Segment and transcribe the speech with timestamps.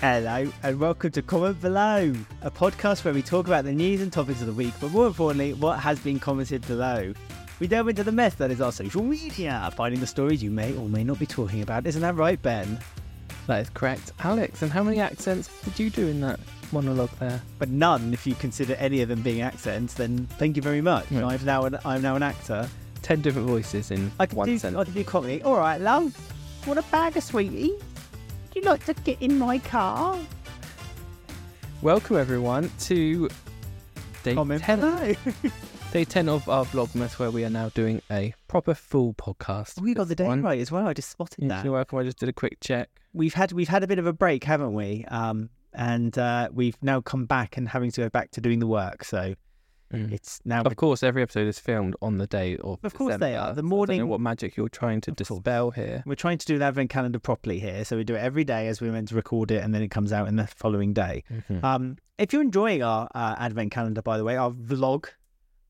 [0.00, 4.12] Hello, and welcome to Comment Below, a podcast where we talk about the news and
[4.12, 7.12] topics of the week, but more importantly, what has been commented below.
[7.58, 10.76] We delve into the mess that is our social media, finding the stories you may
[10.76, 11.84] or may not be talking about.
[11.84, 12.78] Isn't that right, Ben?
[13.48, 14.12] That is correct.
[14.20, 16.38] Alex, and how many accents did you do in that
[16.70, 17.42] monologue there?
[17.58, 21.10] But none, if you consider any of them being accents, then thank you very much.
[21.10, 21.26] Yeah.
[21.26, 22.68] I'm now an, I'm now an actor.
[23.02, 24.84] Ten different voices in I can one do I sentence.
[24.84, 25.42] can do comedy.
[25.42, 26.14] All right, love.
[26.66, 27.72] What a bag of sweetie?
[28.52, 30.18] Do you like to get in my car?
[31.82, 33.28] Welcome everyone to
[34.22, 35.14] day Comment 10, below.
[35.92, 39.80] day 10 of our Vlogmas where we are now doing a proper full podcast.
[39.80, 40.42] we got the This date one.
[40.42, 40.88] right as well.
[40.88, 41.64] I just spotted Yeah, that.
[41.64, 41.98] You're welcome.
[41.98, 42.88] I just did a quick check.
[43.12, 45.04] we've had we've had a bit of a break, haven't we?
[45.08, 48.66] Um, and uh, we've now come back and having to go back to doing the
[48.66, 49.04] work.
[49.04, 49.34] So
[49.90, 50.62] it's now.
[50.62, 53.54] Of course, every episode is filmed on the day of Of course they are.
[53.54, 56.02] The December, so I don't morning- know what magic you're trying to dispel here.
[56.06, 58.68] we're trying to do an advent calendar properly here, so we do it every day
[58.68, 61.24] as we're meant to record it, and then it comes out in the following day.
[61.30, 61.64] Mhm.
[61.64, 65.06] Um, if you're enjoying our uh, advent calendar, by the way, our vlog,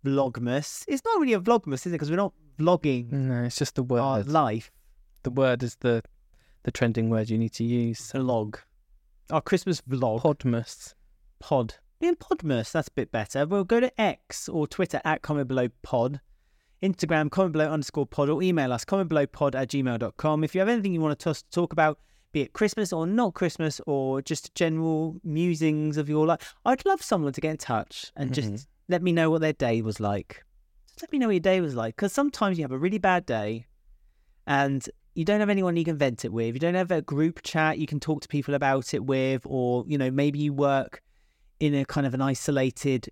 [0.04, 1.90] vlogmas, it's not really a vlogmas, is it?
[1.92, 4.00] Because we're not vlogging no, it's just the word.
[4.00, 4.70] our life.
[5.22, 6.02] the word is the
[6.64, 8.10] the trending word you need to use.
[8.12, 8.56] Vlog,
[9.30, 10.20] our Christmas vlog.
[10.22, 10.94] Podmas.
[11.38, 11.74] pod.
[12.00, 13.44] In Podmas, that's a bit better.
[13.44, 16.20] We'll go to X or Twitter at comment below pod,
[16.82, 20.44] Instagram comment below underscore pod, or email us comment below pod at gmail.com.
[20.44, 21.98] If you have anything you want to talk about,
[22.30, 27.02] be it Christmas or not Christmas, or just general musings of your life, I'd love
[27.02, 28.66] someone to get in touch and just Mhm.
[28.88, 30.44] let me know what their day was like.
[30.86, 31.96] Just let me know what your day was like.
[31.96, 33.66] Because sometimes you have a really bad day
[34.46, 36.54] and you don't have anyone you can vent it with.
[36.54, 39.84] You don't have a group chat you can talk to people about it with, or,
[39.88, 41.02] you know, maybe you work
[41.60, 43.08] in a kind of an isolated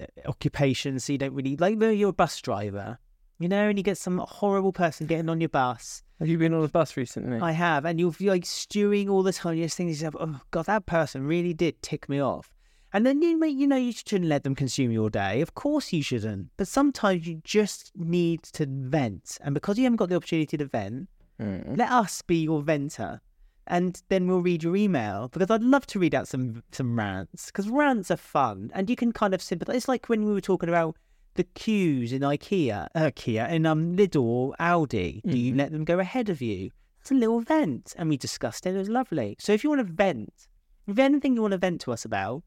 [0.00, 2.98] uh, occupation, so you don't really like you're a bus driver,
[3.38, 6.02] you know, and you get some horrible person getting on your bus.
[6.18, 7.38] Have you been on a bus recently?
[7.40, 9.56] I have, and you're like stewing all the time.
[9.56, 12.52] You're just thinking yourself, "Oh God, that person really did tick me off."
[12.92, 15.42] And then you may, you know, you shouldn't let them consume your day.
[15.42, 16.48] Of course, you shouldn't.
[16.56, 20.64] But sometimes you just need to vent, and because you haven't got the opportunity to
[20.64, 21.08] vent,
[21.40, 21.78] Mm.
[21.78, 23.20] let us be your venter
[23.68, 27.46] and then we'll read your email because I'd love to read out some some rants
[27.46, 29.76] because rants are fun and you can kind of sympathize.
[29.76, 30.96] It's like when we were talking about
[31.34, 35.22] the queues in IKEA, uh, Kia in um Lidl or Aldi.
[35.22, 35.58] Do you Mhm.
[35.58, 36.70] let them go ahead of you?
[37.00, 38.74] It's a little vent, and we discussed it.
[38.74, 39.36] It was lovely.
[39.38, 40.48] So if you want to vent,
[40.86, 42.42] if anything you want to vent to us about,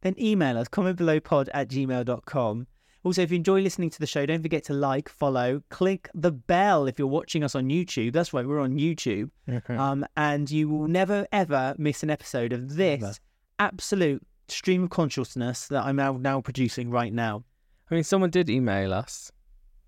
[0.00, 2.66] then email us comment below pod at gmail.com.
[3.04, 6.30] Also, if you enjoy listening to the show, don't forget to like, follow, click the
[6.30, 8.12] bell if you're watching us on YouTube.
[8.12, 9.30] That's right, we're on YouTube.
[9.48, 9.76] Mhm.
[9.78, 13.14] Um, and you will never ever miss an episode of this Never.
[13.58, 17.44] absolute stream of consciousness that I'm now now producing right now.
[17.90, 19.32] I mean, someone did email us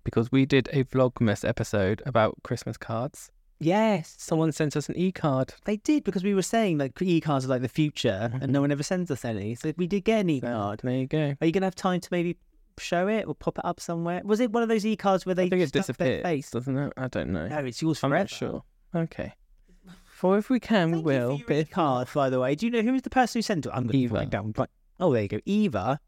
[0.03, 3.31] because we did a Vlogmas episode about Christmas cards.
[3.59, 5.53] Yes, Someone sent us an e-card.
[5.63, 8.69] they did because we were saying that e-cards are like the future, and no one
[8.71, 9.55] ever sends us any.
[9.55, 10.81] So we did get an e-card.
[10.83, 11.35] There you go.
[11.39, 12.35] Are you gonna have time to maybe
[12.79, 14.21] show it or pop it up somewhere?
[14.25, 16.51] Was it one of those e-cards where they I think it stuck their disappeared, face?
[16.51, 16.93] doesn't it?
[16.97, 17.47] I don't know.
[17.47, 18.63] No, it's yours I'm not sure.
[18.95, 19.33] Okay.
[20.05, 21.37] For if we can, we Thank you for will.
[21.39, 22.55] your But e-card, by the way.
[22.55, 23.71] Do you know who was the person who sent it?
[23.73, 24.15] I'm going to Eva.
[24.15, 24.53] write down.
[24.57, 24.69] Right.
[24.99, 25.39] Oh, there you go.
[25.45, 25.99] Eva.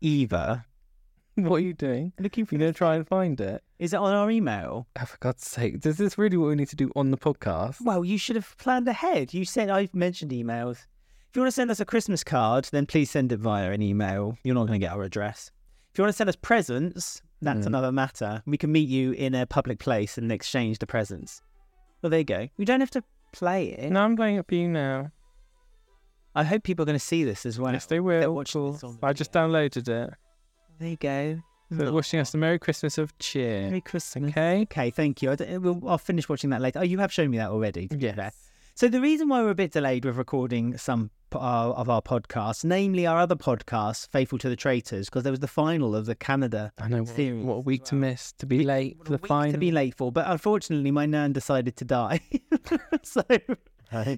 [0.00, 0.64] Eva.
[1.36, 2.12] what are you doing?
[2.18, 3.62] Looking for going to try and find it?
[3.80, 4.86] Is it on our email?
[5.00, 5.84] Oh, for God's sake.
[5.84, 7.80] Is this really what we need to do on the podcast?
[7.80, 9.34] Well, you should have planned ahead.
[9.34, 10.86] You said I've mentioned emails.
[11.34, 13.82] If you want to send us a Christmas card, then please send it via an
[13.82, 14.38] email.
[14.44, 15.50] You're not going to get our address.
[15.90, 17.66] If you want to send us presents, that's Mm.
[17.66, 18.40] another matter.
[18.46, 21.42] We can meet you in a public place and exchange the presents.
[22.00, 22.48] Well, there you go.
[22.56, 23.02] We don't have to
[23.32, 23.90] play it.
[23.90, 25.10] No, I'm playing it for you now.
[26.36, 27.72] I hope people are going to see this as well.
[27.72, 28.28] yes, they will.
[28.28, 30.14] of watching this on the I just downloaded it.
[30.78, 31.40] There you go.
[31.76, 33.62] So wishing us a Merry Christmas of cheer.
[33.62, 34.30] Merry Christmas.
[34.30, 34.62] Okay?
[34.62, 35.32] Okay, thank you.
[35.32, 36.78] I we'll, I'll finish watching that later.
[36.78, 37.88] Oh, you have shown me that already.
[37.90, 38.52] Yes.
[38.76, 42.64] So the reason why we're a bit delayed with recording some uh, of our podcasts,
[42.64, 46.16] namely our other podcast, Faithful to the Traitors, because there was the final of the
[46.16, 47.04] Canada I know.
[47.04, 49.52] What, series what a week to miss, to be late for the final.
[49.52, 52.20] to be late for, but unfortunately my nan decided to die.
[53.04, 53.22] so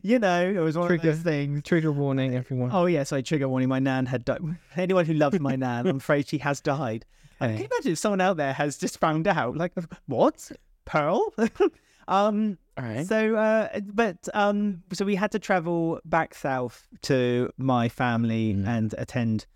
[0.03, 1.11] you know, it was one Trigger.
[1.11, 1.63] of those things.
[1.63, 2.71] Trigger warning, everyone.
[2.73, 3.69] Oh yes, I trigger warning.
[3.69, 4.41] My nan had died.
[4.77, 7.05] Anyone who loves my nan, I'm afraid she has died.
[7.41, 9.55] Can you imagine if someone out there has just found out?
[9.55, 9.73] Like,
[10.07, 10.51] what?
[10.87, 11.35] Pearl?
[12.09, 12.57] um.
[12.79, 13.07] All right.
[13.07, 18.67] So, uh, but um, so we had to travel back south to my family Mm.
[18.67, 19.47] and attend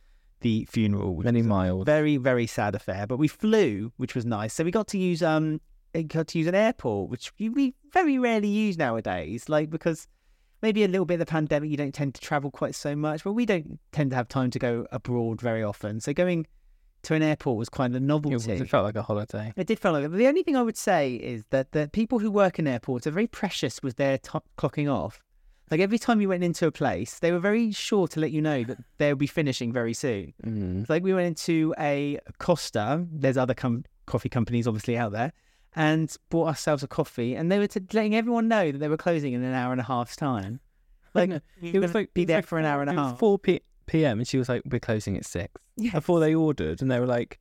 [0.41, 1.17] the funeral.
[1.23, 1.85] Many miles.
[1.85, 3.07] Very, very sad affair.
[3.07, 4.55] But we flew, which was nice.
[4.55, 5.61] So we got to use um,
[6.07, 9.49] got to use an airport, which we, we very rarely use nowadays.
[9.51, 10.07] Like because
[10.63, 13.23] maybe a little bit of the pandemic, you don't tend to travel quite so much.
[13.23, 16.01] But we don't tend to have time to go abroad very often.
[16.01, 16.47] So going
[17.05, 18.35] to an airport was quite a It, novelty.
[18.35, 19.53] was, it felt like a holiday.
[19.57, 20.13] It did feel like it.
[20.13, 23.11] The only thing I would say is that the people who work in airports are
[23.11, 25.23] very precious with their t- clocking off.
[25.71, 28.43] Like every time you went into a place, they were very sure to let you
[28.43, 30.35] know that they'll be finishing very soon.
[30.45, 30.89] Mm.
[30.91, 33.07] Like we went into a Costa.
[33.13, 35.33] There's other com- coffee companies obviously out there,
[35.77, 37.37] and bought ourselves a coffee.
[37.37, 39.81] And they were t- letting everyone know that they were closing in an hour and
[39.81, 40.59] a half's time.
[41.15, 43.19] Like It was like be there for an hour and a half.
[43.19, 44.19] four p- p.m.
[44.19, 45.93] and she was like, "We're closing at 6 Yes.
[45.95, 47.39] Before they ordered, and they were like,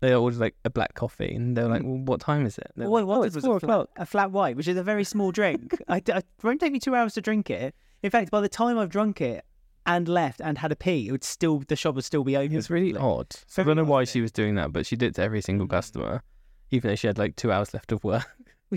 [0.00, 2.70] they ordered like a black coffee, and they were like, "Well, what time is it?"
[2.76, 4.30] They were All I like, wanted "Oh, it's was four a flat, o'clock." a flat
[4.32, 5.74] white, which is a very small drink.
[5.88, 7.74] I, it won't take me two hours to drink it.
[8.02, 9.44] In fact, by the time I've drunk it
[9.86, 12.56] and left and had a pee, it would still the shop would still be open.
[12.56, 13.36] It's really Like, odd.
[13.56, 15.66] I don't know why she was doing that, but she did it to every single
[15.68, 16.22] customer,
[16.70, 18.26] even though she had like two hours left of work.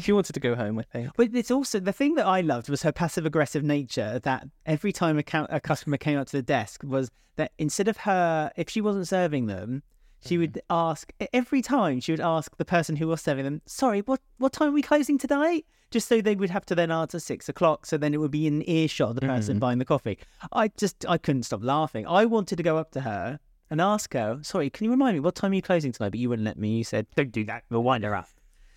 [0.02, 1.12] She wanted to go home, I think.
[1.16, 4.20] But it's also the thing that I loved was her passive aggressive nature.
[4.20, 7.98] That every time a, a customer came up to the desk was that instead of
[7.98, 9.84] her, if she wasn't serving them,
[10.26, 14.02] she would ask every time she would ask the person who was serving them, "Sorry,
[14.02, 17.20] what what time are we closing today?" Just so they would have to then answer
[17.20, 17.86] six o'clock.
[17.86, 19.60] So then it would be in earshot of the person Mhm.
[19.60, 20.18] buying the coffee.
[20.52, 22.08] I just I couldn't stop laughing.
[22.08, 23.40] I wanted to go up to her
[23.70, 26.20] and ask her, "Sorry, can you remind me what time are you closing tonight?" But
[26.20, 26.78] you wouldn't let me.
[26.78, 27.64] You said, "Don't do that.
[27.70, 28.30] We'll wind her up."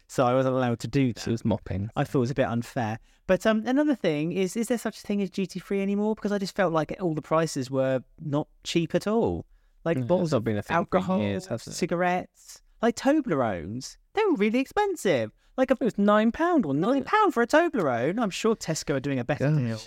[0.08, 1.22] So I wasn't allowed to do that.
[1.22, 1.90] She was mopping.
[1.94, 2.98] I thought it was a bit unfair.
[3.26, 6.14] But um, another thing is, is there such a thing as duty free anymore?
[6.14, 9.44] Because I just felt like all the prices were not cheap at all.
[9.84, 14.36] Like No, bottles of been a thing for alcohol, years, cigarettes, like Toblerones, they were
[14.36, 15.30] really expensive.
[15.56, 18.18] Like a It was nine pound or nine pound for a Toblerone.
[18.18, 19.80] I'm sure Tesco are doing a better deal.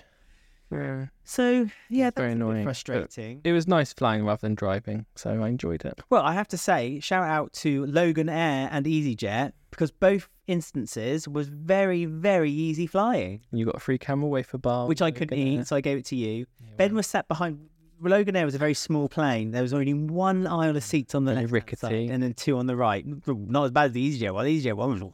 [0.72, 1.08] Yeah.
[1.24, 3.42] So yeah, that's very annoying, frustrating.
[3.44, 6.00] It was nice flying rather than driving, so I enjoyed it.
[6.10, 11.48] Well, I have to say, shout out to Loganair and EasyJet because both instances was
[11.48, 13.42] very, very easy flying.
[13.52, 15.98] And you got a free camel wafer bar, which I couldn't eat, so I gave
[15.98, 16.46] it to you.
[16.60, 17.68] Yeah, Ben well, was sat behind.
[18.02, 19.52] Loganair was a very small plane.
[19.52, 22.58] There was only one aisle of seats on the Very left side and then two
[22.58, 23.06] on the right.
[23.28, 24.46] Not as bad as the EasyJet one.
[24.46, 25.14] The EasyJet one was.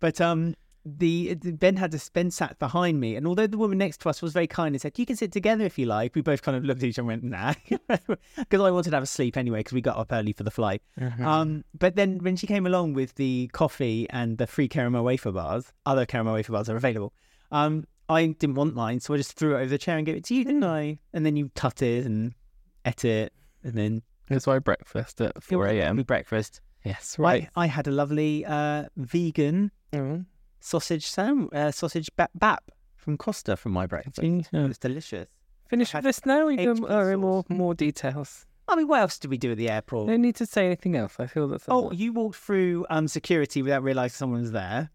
[0.00, 0.54] But um,
[0.86, 4.08] the, the Ben had to Ben sat behind me, and although the woman next to
[4.08, 6.42] us was very kind and said, "You can sit together if you like," we both
[6.42, 7.54] kind of looked at each other and went, "Nah,"
[8.38, 10.50] because I wanted to have a sleep anyway because we got up early for the
[10.50, 10.82] flight.
[10.98, 11.20] Mhm.
[11.20, 15.32] Um, but then when she came along with the coffee and the free caramel wafer
[15.32, 17.12] bars, other caramel wafer bars are available.
[17.50, 20.14] Um, I didn't want mine, so I just threw it over the chair and gave
[20.16, 20.98] it to you, didn't I?
[21.12, 22.32] And then you cut it and
[22.84, 23.32] ate it,
[23.64, 25.96] and then That's why breakfast at four a.m.
[26.04, 26.60] breakfast.
[26.84, 27.50] Yes, Right, right.
[27.56, 30.26] I, had a lovely uh, vegan Mm.
[30.60, 34.18] Sausage sam uh, sausage bap, bap from Costa from my breakfast.
[34.18, 35.28] It was delicious.
[35.68, 36.46] Finish with this now.
[36.46, 38.46] HP can uh, more more details.
[38.68, 40.08] I mean, what else did we do at the airport?
[40.08, 41.14] No need to say anything else.
[41.20, 44.90] I feel that's Oh, you walked through um security without realizing someone was there.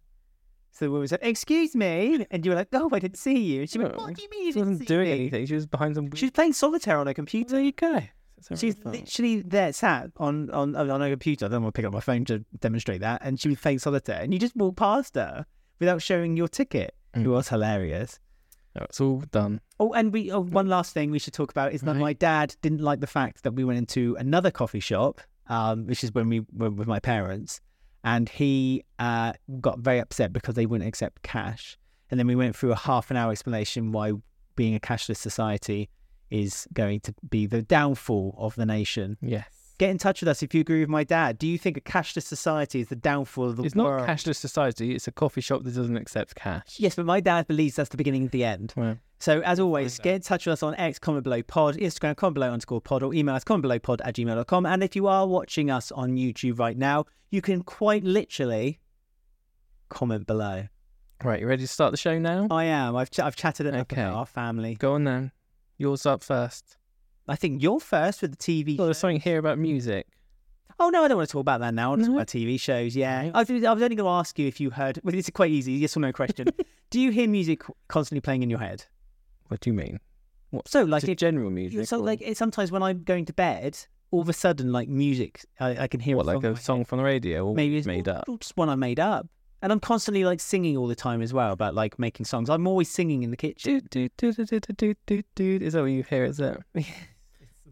[0.73, 3.61] So the woman said, "Excuse me," and you were like, "Oh, I didn't see you."
[3.61, 5.45] And she went, "What do you mean you she wasn't doing me?" anything.
[5.45, 6.09] She was behind some.
[6.15, 7.51] She was playing solitaire on her computer.
[7.55, 8.01] there you go.
[8.55, 11.47] She's literally there, sat on on on her computer.
[11.47, 13.59] Then I don't want to pick up my phone to demonstrate that, and she was
[13.59, 15.45] playing solitaire, and you just walk past her
[15.79, 16.95] without showing your ticket.
[17.13, 17.27] It Mm.
[17.31, 18.19] was hilarious.
[18.75, 19.59] It's all done.
[19.79, 21.99] Oh, and we oh, one last thing we should talk about is that Right.
[21.99, 26.03] my dad didn't like the fact that we went into another coffee shop, um, which
[26.03, 27.59] is when we were with my parents,
[28.03, 31.77] and he uh, got very upset because they wouldn't accept cash.
[32.09, 34.13] And then we went through a half an hour explanation why
[34.55, 35.89] being a cashless society
[36.31, 39.18] is going to be the downfall of the nation.
[39.22, 39.45] Yes.
[39.78, 41.39] Get in touch with us if you agree with my dad.
[41.39, 43.66] Do you think a cashless society is the downfall of the world?
[43.66, 44.94] It's not cashless society.
[44.94, 46.76] It's a coffee shop that doesn't accept cash.
[46.78, 48.73] Yes, but my dad believes that's the beginning of the end.
[48.78, 52.16] Well, So as always, get in touch with us on X, comment below pod, Instagram,
[52.16, 54.66] comment below underscore pod, or email us comment below pod at gmail.com.
[54.68, 58.80] And if you are watching us on YouTube right now, you can quite literally
[59.90, 60.68] comment below.
[61.23, 61.40] right.
[61.42, 62.47] You ready to start the show now?
[62.52, 62.95] I am.
[62.95, 64.02] I've, ch- I've chatted it up Okay.
[64.02, 64.76] about our family.
[64.76, 65.31] Go on then.
[65.81, 66.78] Yours up first.
[67.28, 68.78] I think you're first with the TV.
[68.78, 70.07] Well, oh, there's something here about music.
[70.80, 71.88] Oh no, I don't want to talk about that now.
[71.88, 72.95] I want to talk about TV shows.
[72.95, 73.31] Yeah.
[73.33, 75.00] I was, I was only going to ask you if you heard.
[75.04, 75.73] Well, it's quite easy.
[75.73, 76.47] Yes or no question.
[76.90, 78.85] Do you hear music constantly playing in your head?
[79.47, 80.00] What do you mean?
[80.66, 81.88] So, like, if, general music.
[81.88, 83.78] so or like it- sometimes when I'm going to bed,
[84.11, 86.80] all of a sudden, like music, I, I can hear what, like a my song
[86.80, 86.88] head.
[86.88, 88.23] from the radio, or maybe it's made or- up.
[88.28, 89.28] or just one I made up.
[89.61, 92.49] And I'm constantly like singing all the time as well about like making songs.
[92.49, 93.81] I'm always singing in the kitchen.
[93.91, 95.59] Do, do, do, do, do, do, do, do.
[95.61, 96.25] Is that what you hear?
[96.25, 96.57] Is it?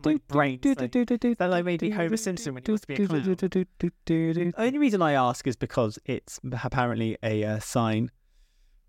[0.06, 2.66] My brain's Do, like- do, do, do, that like made me Homer Simpson when he
[2.66, 4.52] do, wants be a do, do, do, do, do, do, do.
[4.52, 8.10] The only reason I ask is because it's apparently a uh, sign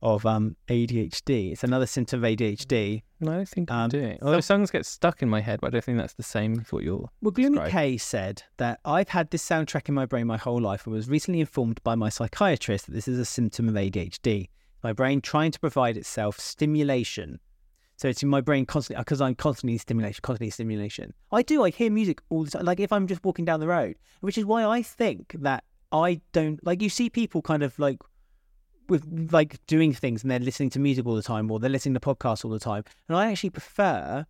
[0.02, 1.52] of um, ADHD.
[1.52, 3.02] It's another symptom of ADHD.
[3.20, 4.18] No, I don't think I'm Um, doing.
[4.22, 6.72] Although songs get stuck in my head, but I don't think that's the same as
[6.72, 7.10] what you're.
[7.20, 7.60] Well, Gloomy.
[7.70, 11.08] K said that I've had this soundtrack in my brain my whole life and was
[11.08, 14.48] recently informed by my psychiatrist that this is a symptom of ADHD.
[14.82, 17.40] My brain trying to provide itself stimulation.
[17.96, 21.12] So it's in my brain constantly because I'm constantly stimulation, constantly stimulation.
[21.30, 21.62] I do.
[21.64, 22.64] I hear music all the time.
[22.64, 26.22] Like if I'm just walking down the road, which is why I think that I
[26.32, 26.80] don't like.
[26.80, 27.98] You see people kind of like
[28.90, 31.94] with like doing things and they're listening to music all the time or they're listening
[31.94, 32.82] to podcasts all the time.
[33.08, 34.26] And I actually prefer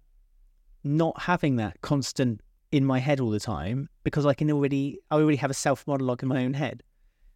[0.84, 2.40] not having that constant
[2.70, 5.86] in my head all the time because I can already I already have a self
[5.86, 6.82] monologue in my own head.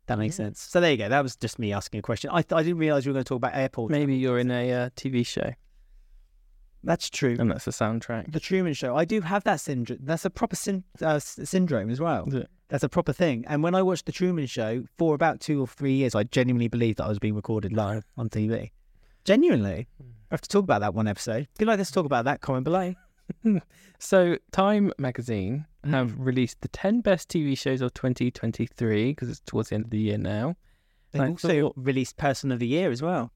[0.06, 0.44] That makes Yeah.
[0.46, 0.60] sense.
[0.60, 1.08] So there you go.
[1.08, 2.30] That was just me asking a question.
[2.30, 3.90] I, I didn't realize we were going to talk about airport.
[3.90, 5.52] Maybe you're in a uh, TV show
[6.82, 7.36] That's true.
[7.38, 8.30] and that's the soundtrack.
[8.30, 8.94] The Truman Show.
[8.94, 10.00] I do have that syndrome.
[10.02, 12.28] That's a proper syn- uh, syndrome as well.
[12.34, 12.48] It?
[12.68, 13.44] That's a proper thing.
[13.46, 16.68] And when I watched The Truman Show for about two or three years, I genuinely
[16.68, 18.70] believed that I was being recorded live on TV.
[19.24, 19.86] Genuinely.
[20.00, 20.08] Hmm.
[20.30, 21.46] I have to talk about that one episode.
[21.54, 22.94] If you'd like us to talk about that, comment below.
[23.98, 25.94] So, Time magazine mm-hmm.
[25.94, 29.90] have released the 10 best TV shows of 2023 because it's towards the end of
[29.90, 30.56] the year now.
[31.12, 33.32] They I also thought- released Person of the Year as well.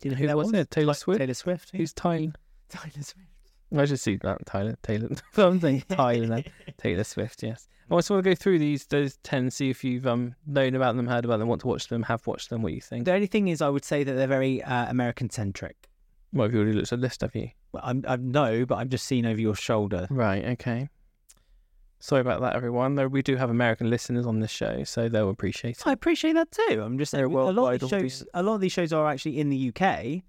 [0.00, 0.52] Do you know who Who that was?
[0.52, 0.70] was it?
[0.70, 1.18] Taylor Swift?
[1.18, 1.70] Taylor Swift.
[1.74, 2.32] Who's Tyler?
[2.68, 3.28] Taylor Swift?
[3.76, 4.76] I just see that Tyler.
[4.82, 5.08] Taylor.
[5.36, 6.42] I'm saying Tyler.
[6.78, 7.42] Taylor Swift.
[7.42, 7.68] Yes.
[7.90, 10.96] I just want to go through these those 10, see if you've um known about
[10.96, 12.62] them, heard about them, want to watch them, have watched them.
[12.62, 13.04] What you think?
[13.04, 15.88] The only thing is, I would say that they're very uh, American centric.
[16.32, 17.20] Well, have you already looked at the list?
[17.20, 17.50] Have you?
[17.72, 20.06] Well, I'm, I no, but I'm just seeing over your shoulder.
[20.10, 20.44] Right.
[20.44, 20.88] Okay.
[22.00, 22.96] Sorry about that, everyone.
[22.96, 25.86] Though we do have American listeners on this show, so they'll appreciate it.
[25.86, 26.82] I appreciate that too.
[26.82, 27.98] I'm just saying a a lot of these shows.
[27.98, 28.24] audience.
[28.34, 30.22] A lot of these shows are actually in the UK.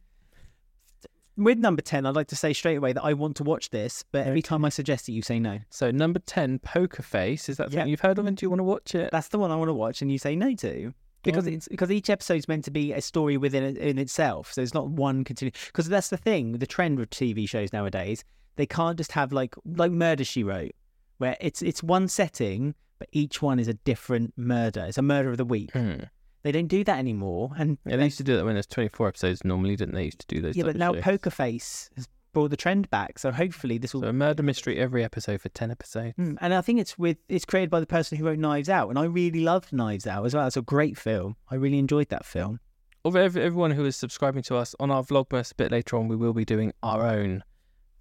[1.37, 4.03] With number ten, I'd like to say straight away that I want to watch this,
[4.11, 5.59] but every time I suggest it, you say no.
[5.69, 7.49] So number ten, Poker Face.
[7.49, 9.09] Is that something you've heard of, and do you want to watch it?
[9.11, 10.93] That's the one I want to watch, and you say no to
[11.25, 14.53] because Um, it's because each episode's meant to be a story within it, in itself.
[14.53, 15.57] So it's not one continuous.
[15.67, 18.23] Because that's the thing, the trend with TV shows nowadays.
[18.55, 20.71] They can't just have like like Murder She Wrote,
[21.17, 24.85] where it's it's one setting, but each one is a different murder.
[24.87, 25.71] It's a murder of the week.
[25.73, 26.03] Hmm.
[26.45, 29.07] They don't do that anymore, and Yeah, they used to do that when there's 24
[29.07, 30.03] episodes normally, didn't they?
[30.05, 30.55] Used to do those.
[30.55, 31.01] yeah, but now shows.
[31.01, 33.17] Poker Face has brought the trend back.
[33.17, 34.01] So hopefully this will.
[34.01, 36.13] So a murder mystery every episode for 10 episodes.
[36.19, 38.89] Mm, and I think it's with it's created by the person who wrote Knives Out,
[38.89, 40.45] and I really loved Knives Out as well.
[40.45, 41.35] It's a great film.
[41.49, 42.59] I really enjoyed that film.
[43.07, 46.15] Ev- everyone who is subscribing to us on our Vlogmas a bit later on, we
[46.15, 47.43] will be doing our own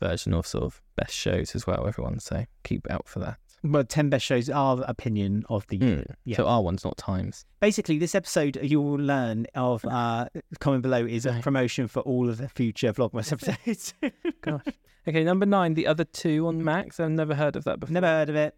[0.01, 2.21] version of sort of best shows as well, everyone.
[2.21, 3.39] So keep out for that.
[3.66, 5.97] But ten best shows are the opinion of the year.
[5.97, 6.14] Mm.
[6.25, 6.37] Yeah.
[6.37, 7.47] So our one's not times.
[7.61, 10.26] Basically, this episode you will learn of uh,
[10.61, 13.94] comment below is a promotion for all of the future Vlogmas episodes.
[14.42, 14.61] Gosh.
[15.09, 17.00] Okay, number nine, the other two on Max.
[17.00, 17.94] I've never heard of that before.
[17.94, 18.54] Never heard of it.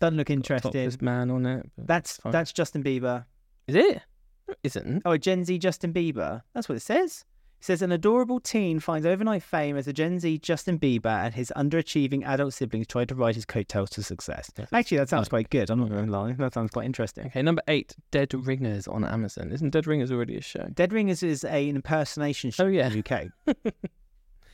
[0.00, 0.90] Doesn't look interesting.
[1.02, 1.70] man on it.
[1.76, 3.26] That's that's Justin Bieber.
[3.66, 4.02] Is it?
[4.48, 5.02] It Isn't.
[5.04, 6.42] Oh, a Gen Z Justin Bieber.
[6.54, 7.24] That's what it says.
[7.58, 11.52] Says an adorable teen finds overnight fame as a Gen Z Justin Bieber and his
[11.56, 14.52] underachieving adult siblings try to ride his coattails to success.
[14.72, 15.68] Actually, that sounds quite good.
[15.70, 16.32] I'm not going to lie.
[16.34, 17.26] That sounds quite interesting.
[17.26, 19.50] Okay, number eight, Dead Ringers on Amazon.
[19.50, 20.68] Isn't Dead Ringers already a show?
[20.74, 22.86] Dead Ringers is a, an impersonation show Oh, yeah.
[22.88, 23.72] in the UK.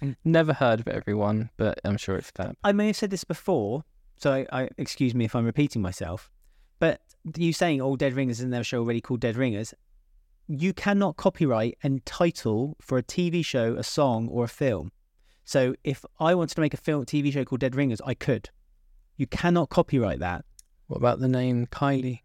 [0.24, 2.56] Never heard of it, everyone, but I'm sure it's fab.
[2.64, 3.84] I may have said this before,
[4.16, 6.30] so I, I excuse me if I'm repeating myself.
[6.80, 7.00] But
[7.36, 9.74] you saying all Dead Ringers in their show already called Dead Ringers,
[10.48, 14.92] you cannot copyright and title for a TV show, a song, or a film.
[15.44, 18.50] So if I wanted to make a film TV show called Dead Ringers, I could.
[19.16, 20.44] You cannot copyright that.
[20.86, 22.20] What about the name Kylie?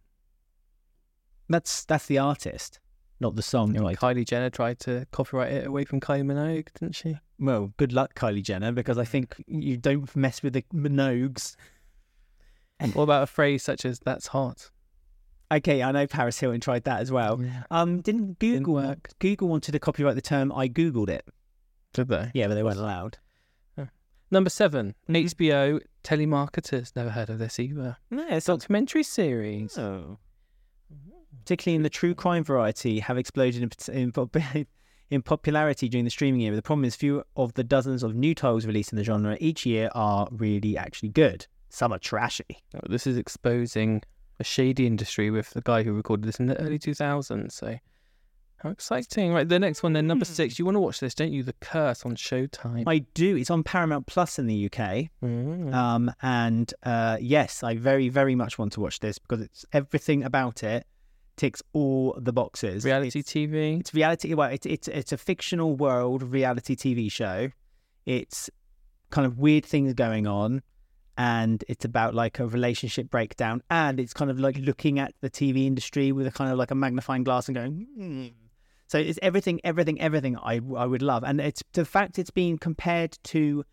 [1.50, 2.79] That's that's the artist,
[3.19, 3.74] not the song.
[3.74, 3.97] You know, right?
[3.97, 7.17] Kylie Jenner tried to copyright it away from Kylie Minogue, didn't she?
[7.39, 11.55] Well, good luck, Kylie Jenner, because I think you don't mess with the Minogues.
[12.93, 14.69] What about a phrase such as "That's hot"?
[15.51, 17.42] Okay, I know Paris Hilton tried that as well.
[17.42, 17.63] Yeah.
[17.72, 19.10] Um, didn't Google work.
[19.20, 21.25] Google wanted to copyright the term I googled it.
[21.94, 22.32] Did they?
[22.34, 23.18] Yeah, but they weren't allowed.
[24.30, 25.24] Number 7 Mhm.
[25.24, 26.94] HBO telemarketers.
[26.98, 27.96] Never heard of this either.
[28.12, 29.77] No, it's a Documentary series.
[29.77, 30.18] Oh.
[31.44, 34.68] Particularly in the true crime variety, have exploded in, in,
[35.10, 36.58] in popularity during the streaming era.
[36.58, 39.66] The problem is, few of the dozens of new titles released in the genre each
[39.66, 41.48] year are really actually good.
[41.70, 42.58] Some are trashy.
[42.75, 44.04] Oh, This is exposing
[44.39, 47.51] a shady industry with the guy who recorded this in the early 2000s.
[47.51, 47.77] So,
[48.58, 49.34] how exciting!
[49.34, 50.32] Right, the next one then, number Hmm.
[50.34, 50.58] six.
[50.58, 51.44] You want to watch this, don't you?
[51.44, 52.84] The Curse on Showtime.
[52.88, 53.36] I do.
[53.36, 55.10] It's on Paramount Plus in the UK.
[55.24, 55.74] Mm.
[55.74, 60.24] Um, and uh, yes, I very, very much want to watch this because it's everything
[60.24, 60.86] about it
[61.36, 62.84] ticks all the boxes.
[62.84, 63.79] Reality It's, TV.
[63.79, 64.34] it's reality.
[64.34, 67.50] Well, it's it's it's a fictional world reality TV show.
[68.08, 68.50] It's
[69.12, 70.63] kind of weird things going on,
[71.17, 75.29] and it's about like a relationship breakdown, and it's kind of like looking at the
[75.29, 77.88] TV industry with a kind of like a magnifying glass and going.
[77.95, 78.27] Hmm.
[78.88, 82.57] So it's everything, everything, everything I I would love, and it's the fact it's being
[82.57, 83.65] compared to.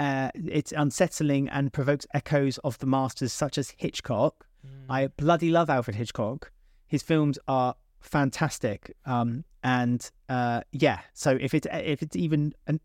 [0.00, 4.46] Uh, it's unsettling and provokes echoes of the masters such as Hitchcock.
[4.88, 6.52] I bloody love Alfred Hitchcock.
[6.86, 8.94] His films are fantastic.
[9.04, 12.78] Um, and uh, yeah, so if it's if it's even a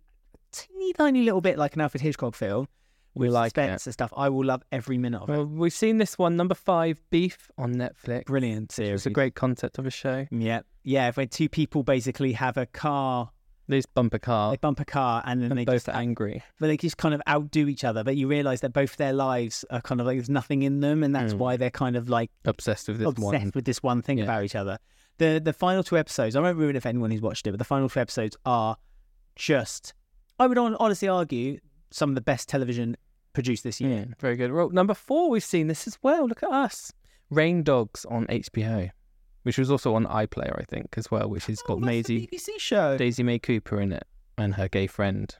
[0.51, 2.67] teeny tiny little bit like an Alfred Hitchcock film,
[3.15, 4.11] We like suspense and stuff.
[4.17, 5.33] I will love every minute of it.
[5.33, 8.25] Well, we've seen this one, number five, Beef on Netflix.
[8.25, 9.01] Brilliant series.
[9.01, 10.25] It's a great concept of a show.
[10.31, 11.11] Yeah, yeah.
[11.11, 13.29] When two people basically have a car,
[13.69, 16.43] These bumper car they bump a car, and then and they both just angry.
[16.59, 18.03] but they just kind of outdo each other.
[18.03, 21.01] But you realise that both their lives are kind of like there's nothing in them,
[21.03, 21.37] and that's Mm.
[21.37, 23.51] why they're kind of like Obsessed with this obsessed one.
[23.55, 24.25] with this one thing Yeah.
[24.25, 24.79] about each other.
[25.19, 27.57] The the final two episodes, I won't ruin it for anyone who's watched it, but
[27.59, 28.75] the final two episodes are
[29.35, 29.93] just,
[30.39, 31.59] I would honestly argue,
[31.93, 32.97] some of the best television
[33.33, 33.99] produced this year.
[33.99, 34.51] Yeah, very good.
[34.51, 36.27] Well, number four, we've seen this as well.
[36.27, 36.91] Look at us.
[37.29, 38.89] Rain Dogs on HBO,
[39.43, 42.59] which was also on iPlayer, I think, as well, which has Oh, got Maisie, BBC
[42.59, 42.97] show.
[42.97, 44.03] Daisy May Cooper in it
[44.37, 45.35] and her gay friend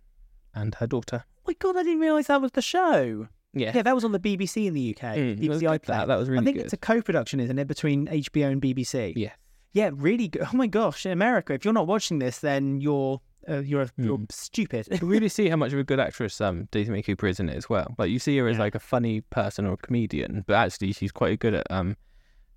[0.55, 1.25] and her daughter.
[1.27, 3.27] oh my god, I didn't realise that was the show.
[3.55, 3.71] Yeah.
[3.75, 5.15] Yeah, that was on the BBC in the UK.
[5.15, 5.85] Mm, it was BBC iPlayer.
[5.87, 6.07] that.
[6.07, 6.63] That was really I think good.
[6.65, 9.13] it's a co-production, isn't it, between HBO and BBC?
[9.15, 9.31] Yeah.
[9.73, 10.43] Yeah, really good.
[10.51, 14.17] Oh my gosh, in America, if you're not watching this, then you're uh, you're you're
[14.17, 14.31] Mm.
[14.31, 14.87] stupid.
[15.01, 17.49] You really see how much of a good actress um, Daisy May Cooper is in
[17.49, 17.93] it as well.
[17.97, 18.63] Like you see her as Yeah.
[18.63, 21.95] like a funny person or a comedian, but actually she's quite good at um,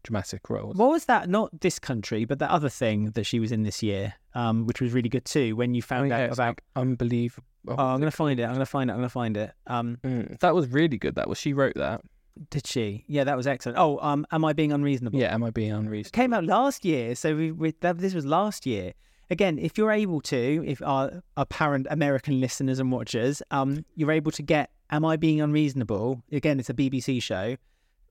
[0.02, 0.76] dramatic roles.
[0.76, 1.28] what was that?
[1.28, 4.80] Not this country, but the other thing that she was in this year, um, which
[4.80, 5.56] was really good too.
[5.56, 7.44] When you Oh, found yeah, out about, like unbelievable.
[7.68, 8.44] oh, I'm gonna find it.
[8.44, 8.92] I'm gonna find it.
[8.92, 9.52] I'm gonna find it.
[9.66, 11.16] Um, Mm, that was really good.
[11.16, 12.02] That was she wrote that.
[12.50, 13.04] did she?
[13.08, 13.78] Yeah, that was excellent.
[13.78, 15.18] Oh, um, am I being unreasonable?
[15.18, 16.14] Yeah, am I being It unreasonable?
[16.14, 18.92] came out last year, so we, we that, this was last year.
[19.30, 24.30] Again, if you're able to, if our apparent American listeners and watchers, um, you're able
[24.32, 27.56] to get "Am I Being Unreasonable?" Again, it's a BBC show.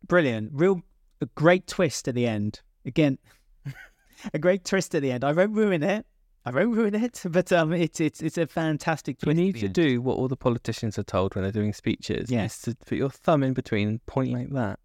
[0.07, 0.81] Brilliant, real,
[1.21, 2.61] a great twist at the end.
[2.85, 3.17] Again,
[4.33, 5.23] a great twist at the end.
[5.23, 6.05] I won't ruin it.
[6.47, 9.37] I won't ruin it, but um, it's it's it's a fantastic You twist.
[9.37, 9.73] need to end.
[9.73, 12.29] do what all the politicians are told when they're doing speeches.
[12.29, 12.67] Yes.
[12.67, 14.79] is to put your thumb in between point like that.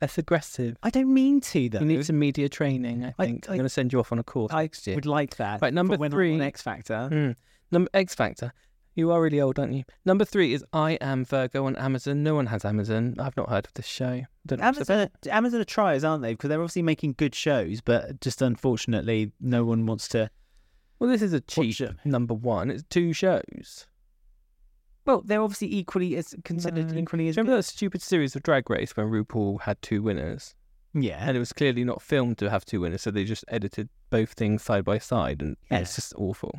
[0.00, 0.76] Less aggressive.
[0.82, 1.80] I don't mean to though.
[1.80, 3.48] You need some media training, I think.
[3.48, 4.96] I, am going to send you off on a course I next year.
[4.96, 5.60] would like that.
[5.60, 6.34] Right, number when three.
[6.34, 7.08] on X Factor.
[7.12, 7.36] Mm.
[7.70, 8.52] Number X Factor.
[8.94, 9.84] You are really old, aren't you?
[10.04, 12.22] Number three is I Am Virgo on Amazon.
[12.22, 13.14] No one has Amazon.
[13.18, 14.22] I've not heard of this show.
[14.46, 16.32] Don't Amazon, are, Amazon are triers, aren't they?
[16.32, 20.30] Because they're obviously making good shows, but just unfortunately, no one wants to.
[20.98, 22.70] Well, this is a cheap number one.
[22.70, 23.86] It's two shows.
[25.06, 26.98] Well, they're obviously equally as considered No.
[27.00, 27.58] equally as Remember good.
[27.58, 30.54] that stupid series of Drag Race when RuPaul had two winners?
[30.92, 33.88] Yeah, And it was clearly not filmed to have two winners, so they just edited
[34.10, 35.78] both things side by side, and Yeah.
[35.78, 36.58] it's just awful.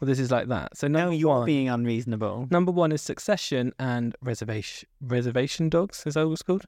[0.00, 0.76] Well, this is like that.
[0.76, 2.46] So now you're being unreasonable.
[2.50, 6.04] number one is Succession and Reservation Reservation Dogs.
[6.06, 6.64] Is that what it's called?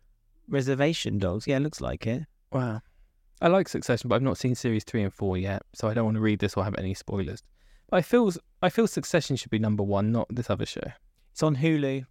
[0.48, 1.46] Reservation dogs.
[1.46, 2.24] Yeah, looks like it.
[2.52, 2.80] Wow.
[3.40, 6.04] I like Succession, but I've not seen series three and four yet, so I don't
[6.04, 7.42] want to read this or have any spoilers.
[7.90, 8.30] But I feel
[8.62, 10.92] I feel Succession should be number one, not this other show.
[11.36, 12.06] It's on Hulu.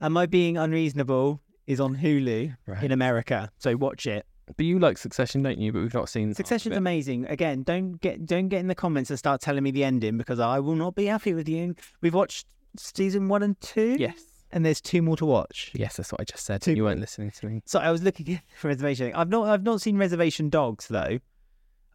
[0.00, 1.40] Am I being unreasonable?
[1.66, 2.84] Is on Hulu Right.
[2.84, 4.24] in America, so watch it.
[4.56, 5.72] But you like Succession, don't you?
[5.72, 6.78] But we've not seen half of Succession's it.
[6.78, 7.26] amazing.
[7.26, 10.38] Again, don't get don't get in the comments and start telling me the ending because
[10.38, 11.74] I will not be happy with you.
[12.00, 12.46] We've watched
[12.78, 13.96] season one and two.
[13.98, 14.22] Yes.
[14.52, 15.72] and there's two more to watch.
[15.74, 16.62] Yes, that's what I just said.
[16.62, 17.62] Two- You weren't listening to me.
[17.66, 19.12] So I was looking for Reservation.
[19.16, 21.18] I've not I've not seen Reservation Dogs though.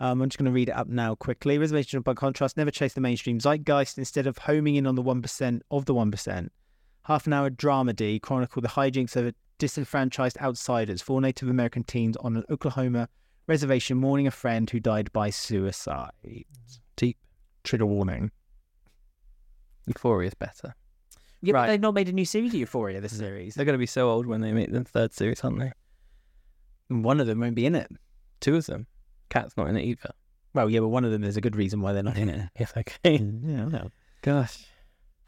[0.02, 1.60] Um, I'm just going to read it up now quickly.
[1.60, 4.00] Reservation, by contrast, never chased the mainstream zeitgeist.
[4.00, 6.52] Instead of homing in on the one percent of the one percent,
[7.04, 12.36] half an hour dramedy chronicle the hijinks of disenfranchised outsiders, four Native American teens on
[12.36, 13.08] an Oklahoma
[13.46, 16.10] reservation mourning a friend who died by suicide.
[16.96, 17.18] Deep.
[17.64, 18.32] Trigger warning.
[19.86, 20.74] Euphoria is better.
[21.44, 21.64] Yeah, Right.
[21.64, 23.02] but they've not made a new series of Euphoria.
[23.02, 23.54] This series.
[23.54, 25.72] They're going to be so old when they make the third series, aren't they?
[26.90, 27.92] One of them won't be in it.
[28.40, 28.88] Two of them.
[29.32, 30.12] Cat's not in it either.
[30.54, 32.50] Well, yeah, but one of them there's a good reason why they're not in it.
[32.60, 33.18] Yes, okay.
[33.18, 33.90] Yeah, I know.
[34.22, 34.66] Gosh.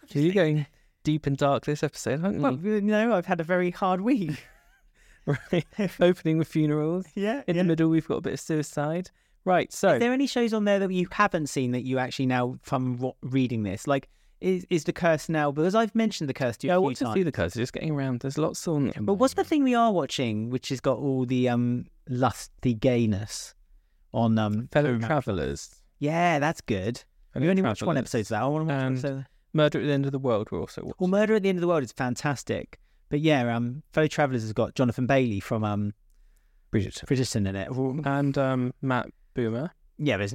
[0.10, 0.68] You're going
[1.04, 2.42] deep and dark this episode, aren't you?
[2.42, 4.46] Well, you know, I've had a very hard week.
[5.26, 5.66] right.
[6.00, 7.06] Opening with funerals.
[7.16, 7.42] yeah.
[7.48, 9.10] In the middle, we've got a bit of suicide.
[9.46, 12.28] Right, so Is there any shows on there that you haven't seen that you actually
[12.28, 14.08] now, from ro- reading this, like,
[14.40, 15.52] is is the curse now?
[15.52, 17.14] Because I've mentioned the curse to you yeah, I a few want to times.
[17.16, 17.54] see the curse.
[17.54, 18.20] Just getting around.
[18.22, 18.92] There's lots on.
[19.00, 23.54] But what's the thing we are watching, which has got all the um lusty gayness
[24.14, 25.70] on um fellow travellers?
[26.00, 27.04] Yeah, that's good.
[27.36, 28.42] We've only watched one episode of that.
[28.44, 29.26] I want to watch And- episode.
[29.56, 30.50] Murder at the End of the World.
[30.52, 30.96] We're also watching.
[31.00, 32.80] Well, Murder at the End of the World is fantastic.
[33.10, 35.94] But yeah, um, fellow travellers has got Jonathan Bailey from um
[36.74, 37.06] Bridgerton.
[37.06, 37.70] Bridgerton in it.
[38.08, 39.70] And um, Matt Bomer.
[40.00, 40.34] Yeah, but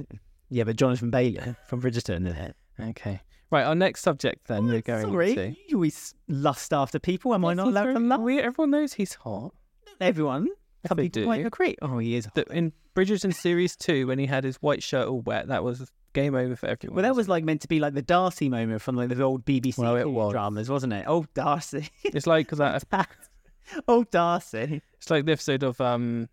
[0.49, 2.55] yeah, but Jonathan Bailey from Bridgerton in it.
[2.79, 3.19] Okay.
[3.51, 5.49] Right, our next subject then we're going Sorry, to.
[5.67, 7.33] you always lust after people.
[7.33, 9.53] Am I not allowed to love we- everyone knows he's hot.
[9.99, 10.47] everyone?
[10.87, 11.27] Some they people do.
[11.27, 11.75] might agree.
[11.81, 12.27] Oh, he is.
[12.35, 15.91] That in Bridgerton series two, when he had his white shirt all wet, that was
[16.13, 16.95] game over for everyone.
[16.95, 19.45] Well, that was like meant to be like the Darcy moment from like the old
[19.45, 20.31] BBC Well, it was.
[20.31, 21.05] dramas, wasn't it?
[21.07, 21.89] Oh, Darcy.
[22.03, 22.83] it's like that.
[23.87, 24.81] oh, Darcy.
[24.97, 26.29] It's like the episode of um.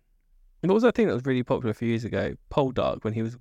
[0.61, 2.35] What was that thing that was really popular a few years ago?
[2.51, 3.37] Poldark, when he was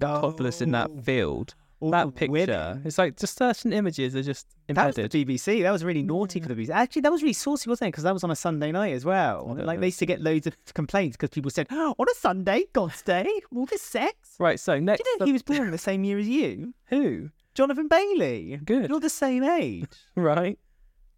[0.00, 1.00] topless in that Oh.
[1.00, 1.54] field.
[1.80, 2.32] All that the picture.
[2.32, 2.82] women.
[2.84, 5.08] It's like just certain images are just That was the.
[5.08, 5.62] BBC.
[5.62, 6.70] That was really naughty for the BBC.
[6.70, 7.92] Actually, that was really saucy, wasn't it?
[7.92, 9.54] Because that was on a Sunday night as well.
[9.56, 9.80] Like know.
[9.80, 13.02] they used to get loads of complaints because people said, "Oh, on a Sunday, God's
[13.02, 14.58] Day, all this sex." Right.
[14.58, 17.30] So next, Do you know he was born the same year as you, who?
[17.54, 18.60] Jonathan Bailey?
[18.64, 18.90] Good.
[18.90, 19.84] You're the same age.
[20.14, 20.58] Right.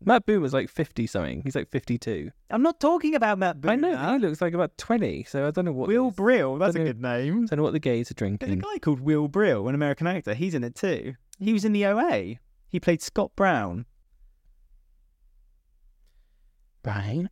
[0.05, 1.43] Matt Boone was like fifty something.
[1.43, 2.31] He's like fifty-two.
[2.51, 3.81] I'm not talking about Matt I Boone.
[3.81, 4.13] know.
[4.15, 5.25] He looks like about twenty.
[5.25, 5.89] So I don't know what.
[5.89, 6.57] Will Brill.
[6.59, 7.47] That's a know- good name.
[7.47, 8.49] don't know what the gays are drinking.
[8.49, 10.35] There's a guy called Will Brill, an American actor.
[10.35, 11.15] He's in it too.
[11.41, 12.37] He was in the OA.
[12.69, 13.87] He played Scott Brown.
[16.85, 17.27] Right.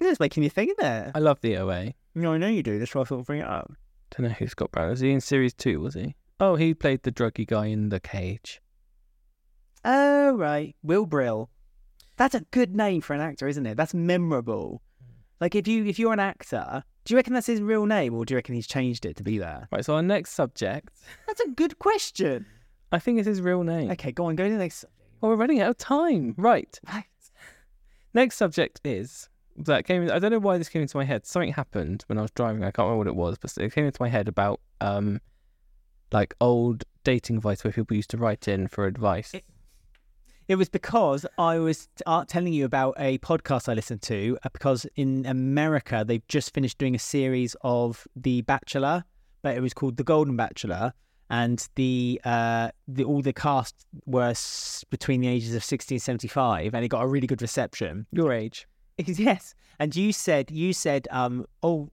[0.00, 1.12] It's making me think there.
[1.14, 1.92] I love the OA.
[2.14, 2.78] No, I know you do.
[2.78, 3.70] That's why I thought I'd bring it up.
[4.16, 5.00] Don't know who Scott Brown was.
[5.00, 6.14] He in series two, was he?
[6.40, 8.60] Oh, he played the druggy guy in the cage.
[9.84, 11.50] Oh right, Will Brill.
[12.16, 13.76] That's a good name for an actor, isn't it?
[13.76, 14.82] That's memorable.
[15.40, 18.24] Like if you if you're an actor, do you reckon that's his real name, or
[18.24, 19.68] do you reckon he's changed it to be that?
[19.72, 19.84] Right.
[19.84, 20.90] So our next subject,
[21.26, 22.46] That's a good question.
[22.92, 23.90] I think it's his real name.
[23.92, 24.84] Okay, go on, go to the next.
[25.20, 26.34] Well, we're running out of time.
[26.36, 26.78] Right.
[28.14, 30.10] Next subject is that came.
[30.10, 31.26] I don't know why this came into my head.
[31.26, 32.62] Something happened when I was driving.
[32.62, 35.20] I can't remember what it was, but it came into my head about um,
[36.12, 39.34] like old dating advice where people used to write in for advice.
[39.34, 39.44] It-
[40.52, 44.36] It was because I was uh, telling you about a podcast I listened to.
[44.44, 49.02] uh, Because in America, they've just finished doing a series of The Bachelor,
[49.40, 50.92] but it was called The Golden Bachelor,
[51.30, 56.02] and the uh, the all the cast were s- between the ages of sixty and
[56.02, 58.06] seventy five, and it got a really good reception.
[58.12, 58.66] Your age.
[59.06, 61.88] Yes, and you said you said um oh.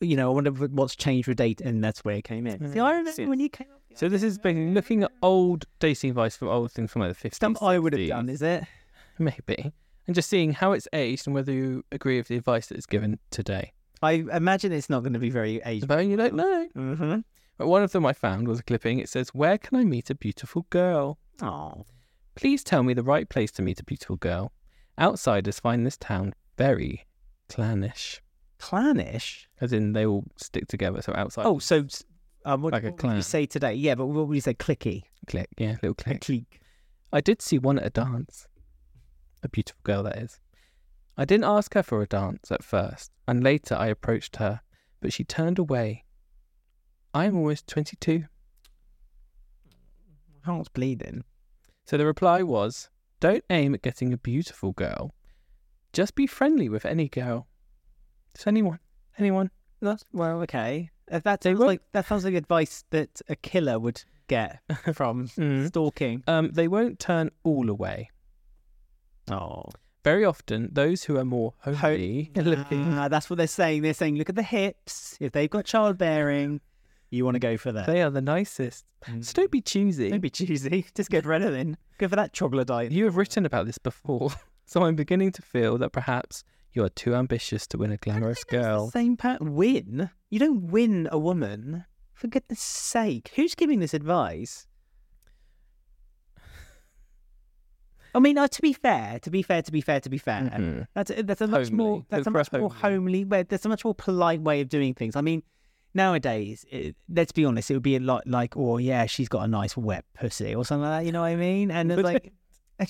[0.00, 2.70] You know, I wonder what's changed with date, and that's where it came in.
[2.70, 3.26] See, I remember yes.
[3.26, 3.68] when you came.
[3.96, 7.14] So this is basically looking at old dating advice from old things from like the
[7.14, 7.36] fifties.
[7.36, 8.64] Stuff I would have done, is it?
[9.18, 9.72] maybe,
[10.06, 12.84] and just seeing how it's aged and whether you agree with the advice that is
[12.86, 13.72] given today.
[14.02, 15.88] I imagine it's not going to be very aged.
[15.88, 16.68] But you don't know.
[16.76, 17.20] Mm-hmm.
[17.56, 18.98] But one of them I found was a clipping.
[18.98, 21.86] It says, "Where can I meet a beautiful girl?" Oh,
[22.34, 24.52] Please tell me the right place to meet a beautiful girl.
[24.98, 27.06] Outsiders find this town very
[27.48, 28.20] clannish,
[28.58, 29.48] clannish.
[29.62, 31.00] as in they all stick together.
[31.00, 31.86] So outside, Oh, so
[32.46, 33.74] um, what, Like a what would you say today?
[33.74, 34.54] Yeah, but what would you say?
[34.54, 36.20] Clicky, click, yeah, little click.
[36.20, 36.60] clique.
[37.12, 38.46] I did see one at a dance.
[39.42, 40.38] A beautiful girl, that is.
[41.16, 44.60] I didn't ask her for a dance at first, and later I approached her,
[45.00, 46.04] but she turned away.
[47.12, 48.24] I am almost 22.
[50.44, 51.24] My Heart's bleeding.
[51.84, 55.14] So the reply was Don't aim at getting a beautiful girl.
[55.92, 57.48] Just be friendly with any girl.
[58.36, 58.78] Just anyone.
[59.18, 59.50] Anyone.
[59.80, 60.90] That's well, okay.
[61.08, 64.60] If that sounds like that sounds like advice that a killer would get
[64.94, 65.68] from Mm.
[65.68, 66.24] stalking.
[66.26, 68.10] Um, they won't turn all away.
[69.30, 69.64] Oh,
[70.04, 73.82] Very often, those who are more homely looking, Ah, that's what they're saying.
[73.82, 75.16] They're saying, look at the hips.
[75.20, 76.60] If they've got childbearing,
[77.10, 77.86] you want to go for that.
[77.86, 78.84] they are the nicest.
[79.20, 80.10] So don't be choosy.
[80.10, 80.86] Don't be choosy.
[80.94, 81.74] Just get Adrenaline.
[81.98, 82.92] Go for that troglodyte.
[82.92, 84.30] You have written about this before,
[84.66, 86.44] so I'm beginning to feel that perhaps
[86.76, 88.90] you are too ambitious to win a glamorous girl.
[88.90, 90.10] Same pat win.
[90.30, 91.86] You don't win a woman.
[92.12, 94.66] For goodness sake, who's giving this advice?
[98.14, 100.42] I mean, uh, to be fair, to be fair, to be fair, to be fair,
[100.44, 100.86] Mhm.
[100.94, 102.06] that's a, that's a much more Homely.
[102.08, 102.80] that's a much a more homely.
[103.20, 103.42] homely way.
[103.42, 105.16] That's a much more polite way of doing things.
[105.16, 105.42] I mean,
[105.92, 109.42] nowadays, it, let's be honest, it would be a lot like, oh yeah, she's got
[109.42, 111.06] a nice wet pussy or something like that.
[111.06, 111.70] You know what I mean?
[111.70, 112.32] And it's like,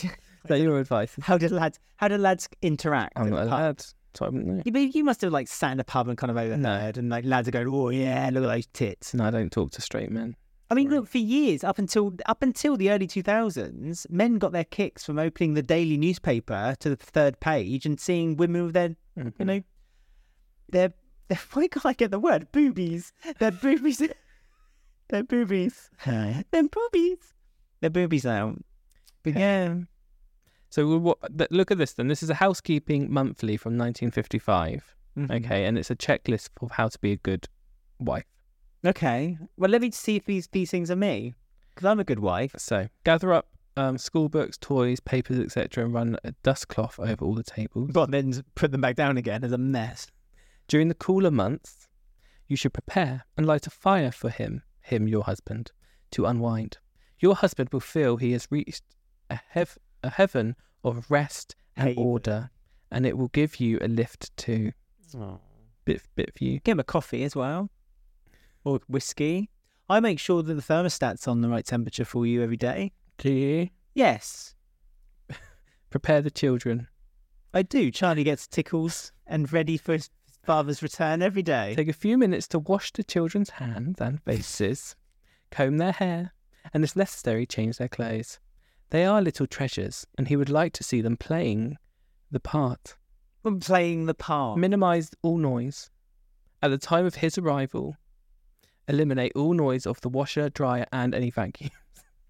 [0.48, 1.14] that your advice?
[1.20, 3.12] how did lads how do lads interact?
[3.16, 3.46] I'm not pub?
[3.48, 3.80] allowed,
[4.14, 4.62] so I wouldn't know.
[4.64, 7.08] You, but you must have like sat in a pub and kind of overheard, and
[7.08, 9.80] like lads are going, "Oh yeah, look at those tits." No, I don't talk to
[9.80, 10.36] straight men.
[10.68, 14.50] I mean, look, for years up until up until the early two thousands, men got
[14.52, 18.74] their kicks from opening the daily newspaper to the third page and seeing women with
[18.74, 19.46] their, you Mhm.
[19.46, 19.60] know,
[20.70, 20.92] their,
[21.28, 23.12] their why can't I get the word boobies?
[23.38, 23.98] Their boobies,
[25.08, 27.18] their boobies, their boobies,
[27.80, 28.58] their boobies out.
[29.22, 29.74] But yeah,
[30.76, 31.18] So what,
[31.50, 32.08] look at this then.
[32.08, 34.94] This is a housekeeping monthly from 1955.
[35.16, 35.30] Mhm.
[35.36, 37.48] Okay, and it's a checklist of how to be a good
[37.98, 38.26] wife.
[38.84, 39.38] okay.
[39.56, 41.32] Well, let me see if these these things are me,
[41.74, 42.54] because I'm a good wife.
[42.58, 47.24] So gather up um, school books, toys, papers, etc., and run a dust cloth over
[47.24, 47.92] all the tables.
[47.94, 50.08] But then put them back down again as a mess.
[50.68, 51.88] During the cooler months,
[52.48, 55.72] you should prepare and light a fire for him, him, your husband,
[56.10, 56.76] to unwind.
[57.18, 58.84] Your husband will feel he has reached
[59.30, 60.54] a, hev- a heaven
[60.86, 62.02] of rest and Haven.
[62.04, 62.50] order,
[62.90, 64.72] and it will give you a lift too.
[65.84, 66.60] Bit, bit for you.
[66.60, 67.70] Get him a coffee as well,
[68.64, 69.50] or whiskey.
[69.88, 72.92] I make sure that the thermostat's on the right temperature for you every day.
[73.18, 73.68] Do you?
[73.94, 74.54] Yes,
[75.90, 76.88] Prepare the children.
[77.54, 77.90] I do.
[77.90, 80.10] Charlie gets tickles and ready for his
[80.44, 81.74] father's return every day.
[81.76, 84.94] Take a few minutes to wash the children's hands and faces.
[85.50, 86.32] comb their hair,
[86.74, 88.38] and if necessary, change their clothes.
[88.90, 91.76] They are little treasures, and he would like to see them playing
[92.30, 92.96] the part.
[93.44, 94.58] I'm playing the part.
[94.58, 95.90] Minimize all noise.
[96.62, 97.96] At the time of his arrival,
[98.88, 101.70] eliminate all noise of the washer, dryer, and any vacuum.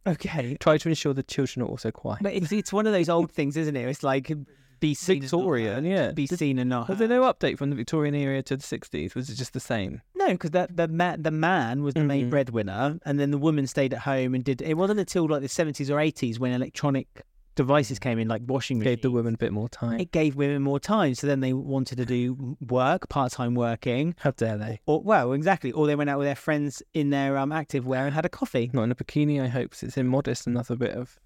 [0.07, 0.57] Okay.
[0.61, 2.23] Try to ensure the children are also quiet.
[2.23, 3.89] But it's, it's one of those old things, isn't it?
[3.89, 4.47] It's like um,
[4.79, 6.13] be seen Victorian, yeah.
[6.13, 8.63] Be Did- seen and not Was there no update from the Victorian era to the
[8.63, 9.17] 60s?
[9.17, 10.03] Was it just the same?
[10.27, 12.31] No, because the the man the man was the main Mhm.
[12.31, 14.61] breadwinner, and then the woman stayed at home and did.
[14.63, 17.23] It wasn't until like the seventies or eighties when electronic
[17.55, 18.97] devices came in, like washing machines.
[18.97, 19.99] Gave the women a bit more time.
[19.99, 24.15] It gave women more time, so then they wanted to do work, part time working,
[24.19, 24.81] How dare they?
[24.87, 28.05] or well, exactly, or they went out with their friends in their um active wear
[28.05, 28.71] and had a coffee.
[28.75, 30.47] Not in a bikini, I hope, 'cause it's immodest.
[30.47, 31.19] Another bit of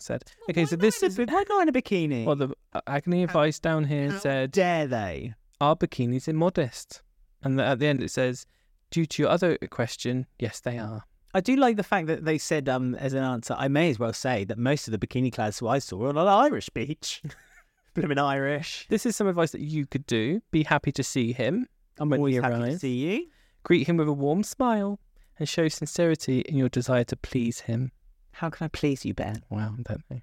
[0.00, 0.24] said.
[0.50, 1.16] Okay, so this is.
[1.16, 2.24] why not in a bikini?
[2.24, 5.34] Well, the uh, agony advice down here How said, dare they?
[5.60, 7.02] Are bikinis immodest?
[7.42, 8.46] And at the end it says,
[8.90, 11.04] Due to your other question, yes, they are.
[11.34, 13.54] I do like the fact that they said um as an answer.
[13.58, 16.08] I may as well say that most of the bikini clads who I saw were
[16.08, 17.22] on an Irish beach.
[17.94, 18.86] Blooming Irish.
[18.88, 20.40] This is some advice that you could do.
[20.50, 21.66] Be happy to see him.
[21.98, 23.26] I'm When always he happy to see you.
[23.64, 25.00] Greet him with a warm smile
[25.38, 27.92] and show sincerity in your desire to please him.
[28.32, 29.42] How can I please you, Ben?
[29.50, 30.20] Wow, don't know.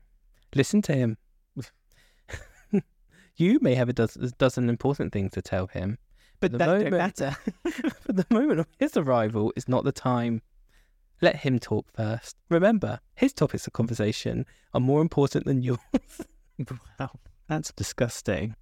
[0.56, 1.18] Listen to him.
[3.36, 5.98] you may have a a dozen important things to tell him,
[6.46, 7.36] But the that don't moment- matter.
[8.06, 10.42] but the moment of his arrival is not the time.
[11.22, 12.36] Let him talk first.
[12.50, 15.80] Remember, his topics of conversation are more important than yours.
[17.00, 17.10] wow,
[17.48, 18.56] that's disgusting.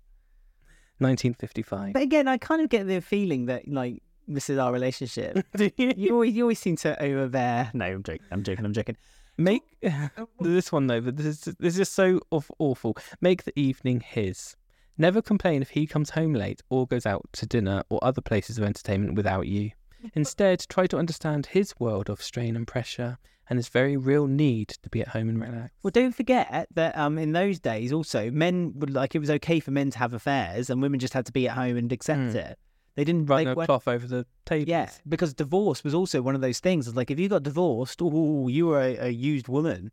[0.99, 1.93] 1955.
[1.93, 5.45] But again, I kind of get the feeling that like this is our relationship.
[5.77, 7.71] You you always you always seem to over there.
[7.73, 8.25] No, I'm joking.
[8.31, 8.65] I'm joking.
[8.65, 8.97] I'm joking.
[9.37, 10.27] make oh, oh.
[10.39, 11.01] this one though?
[11.01, 12.95] But this is this is so aw- awful.
[13.19, 14.55] Make the evening his.
[14.97, 18.57] Never complain if he comes home late or goes out to dinner or other places
[18.57, 19.71] of entertainment without you.
[20.13, 23.17] Instead, try to understand his world of strain and pressure
[23.49, 25.71] and his very real need to be at home and relax.
[25.83, 29.59] Well, don't forget that um in those days also men would like it was okay
[29.59, 32.19] for men to have affairs and women just had to be at home and accept
[32.19, 32.35] Mm.
[32.35, 32.59] it.
[32.95, 34.69] They didn't Run a cloth over the table.
[34.69, 36.87] Yeah, because divorce was also one of those things.
[36.87, 39.91] It's like if you got divorced, oh, you were a, a used woman.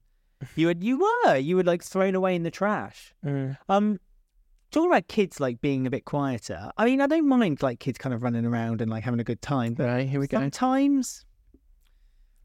[0.54, 3.14] You had, you were, you were like thrown away in the trash.
[3.24, 3.56] Mm.
[3.70, 4.00] Um,
[4.70, 6.70] talking about kids like being a bit quieter.
[6.76, 9.24] I mean, I don't mind like kids kind of running around and like having a
[9.24, 9.74] good time.
[9.74, 10.38] But Right, here we go.
[10.38, 11.24] sometimes,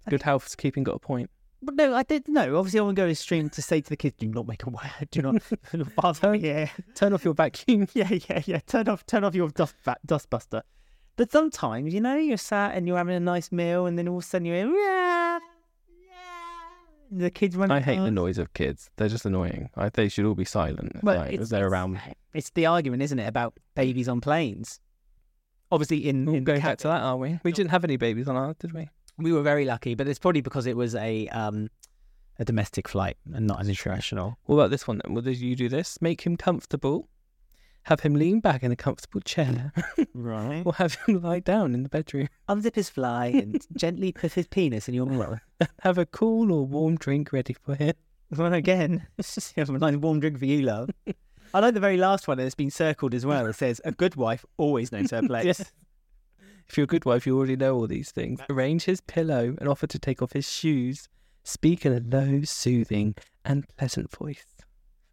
[0.10, 1.30] Good housekeeping got a point.
[1.64, 2.58] but no, I did no.
[2.58, 4.70] Obviously, I won't go to stream to say to the kids, "Do not make a
[4.70, 4.84] word.
[5.12, 5.42] Do not
[5.96, 7.88] bother here." Turn off your vacuum.
[7.96, 8.60] Yeah, yeah, yeah.
[8.68, 10.62] Turn off, turn off your dust ba- dustbuster.
[11.16, 14.18] But sometimes, you know, you're sat and you're having a nice meal, and then all
[14.18, 15.40] of a sudden you hear, yeah, yeah.
[17.12, 17.72] The kids run.
[17.72, 18.89] I hate the noise of kids.
[18.98, 19.70] They're just annoying.
[19.76, 21.04] I, they should all be silent.
[21.04, 22.00] Well, like, it's, they're around.
[22.34, 24.80] It's the argument, isn't it, about babies on planes?
[25.72, 27.39] Obviously, in, in going back to that, are we?
[27.44, 28.89] We didn't have any babies on ours, did we?
[29.18, 31.70] we were very lucky, but it's probably because it was a um
[32.38, 34.38] a domestic flight and not an international.
[34.44, 35.13] What about this one then?
[35.13, 36.02] Well, did you do this?
[36.02, 37.08] Make him comfortable.
[37.86, 39.71] Have him lean back in a comfortable chair,
[40.13, 40.63] Right.
[40.65, 42.30] or have him lie down in the bedroom.
[42.50, 45.39] Unzip his fly and gently put his penis in your mouth.
[45.82, 47.93] Have a cool or warm drink ready for him.
[48.36, 50.89] Well, again, it's have a nice warm drink for you, love.
[51.54, 53.45] I like the very last one that's been circled as well.
[53.45, 55.71] It says, "A good wife always knows her place." Yes.
[56.67, 58.39] If you're a good wife, you already know all these things.
[58.50, 61.08] Arrange his pillow and offer to take off his shoes.
[61.43, 63.13] Speak in a low, soothing,
[63.45, 64.43] and pleasant voice.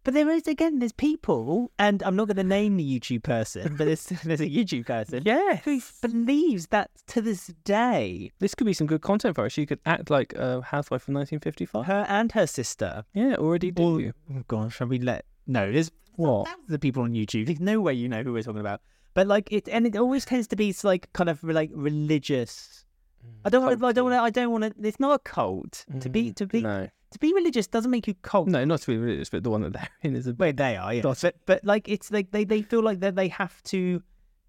[0.03, 3.75] But there is again, there's people, and I'm not going to name the YouTube person,
[3.77, 5.63] but there's there's a YouTube person Yes.
[5.63, 9.57] who believes that to this day, This could be some good content for us.
[9.57, 11.85] You could act like a housewife from 1955.
[11.85, 13.05] her and her sister.
[13.13, 13.99] Yeah, already do.
[13.99, 14.13] You.
[14.33, 15.25] Oh gosh, shall we let?
[15.47, 16.49] No, there's What?
[16.69, 17.45] of people on YouTube.
[17.45, 18.81] There's no way you know who we're talking about.
[19.13, 22.85] But like it, and it always tends to be like kind of like religious.
[23.25, 23.31] Mm.
[23.45, 23.63] I don't.
[23.63, 23.83] want.
[23.83, 24.21] I don't want.
[24.21, 24.87] I don't want to.
[24.87, 25.85] It's not a cult.
[25.99, 26.33] To be mm-hmm.
[26.33, 26.89] to be No.
[27.13, 28.47] To be religious doesn't make you cult.
[28.47, 30.75] No, not to be religious, but the one that they're in is a Well, they
[30.77, 31.01] are, yeah.
[31.01, 34.01] But but like it's like they they feel like that they have to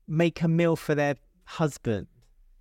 [0.09, 2.07] make a meal for their husband.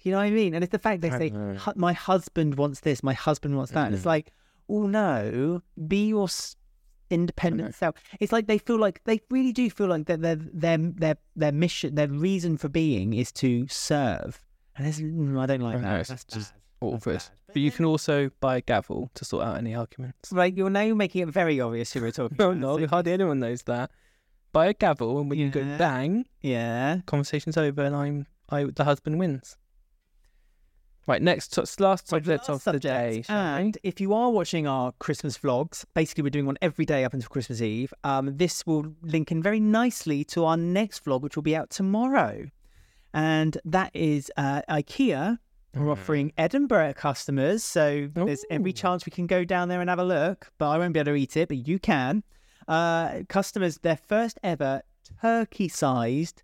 [0.02, 0.54] You know what I mean?
[0.54, 1.58] And it's the fact they say, know.
[1.76, 3.02] "My husband wants this.
[3.04, 4.08] My husband wants that." And it's Mhm.
[4.08, 4.34] like,
[4.70, 6.34] oh no, be your know.
[7.10, 7.96] independent self.
[8.20, 11.52] It's like they feel like they really do feel like that their their their their
[11.52, 14.42] mission, their reason for being is to serve.
[14.76, 16.00] And there's, mm, I don't like I know, that.
[16.02, 16.62] it's That's just bad.
[16.92, 17.24] Bad.
[17.48, 20.32] But you can also buy a gavel to sort out any arguments.
[20.32, 22.58] Right, you're now making it very obvious who we're talking No, about.
[22.60, 23.92] no, So- hardly anyone knows that.
[24.52, 27.00] Buy a gavel, and when you go bang, yeah.
[27.08, 29.58] conversation's over, and I'm I the husband wins.
[31.06, 33.24] Right, next last subject of the day.
[33.28, 37.14] And if you are watching our Christmas vlogs, basically we're doing one every day up
[37.14, 37.94] until Christmas Eve.
[38.06, 41.70] Um, this will link in very nicely to our next vlog, which will be out
[41.72, 42.46] tomorrow,
[43.14, 45.40] and that is uh, IKEA
[45.76, 50.00] We're offering Edinburgh customers, so there's every chance we can go down there and have
[50.00, 50.52] a look.
[50.60, 52.24] But I won't be able to eat it, but you can.
[52.68, 54.84] Uh, customers, their first ever
[55.22, 56.44] turkey-sized